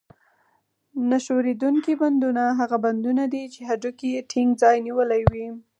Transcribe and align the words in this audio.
نه 1.09 1.17
ښورېدونکي 1.25 1.93
بندونه 2.01 2.43
هغه 2.59 2.77
بندونه 2.85 3.23
دي 3.33 3.43
چې 3.53 3.59
هډوکي 3.69 4.07
یې 4.15 4.21
ټینګ 4.31 4.51
ځای 4.61 4.77
نیولی 4.87 5.23
وي. 5.31 5.47